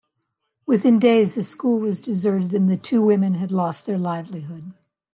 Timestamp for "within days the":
0.65-1.43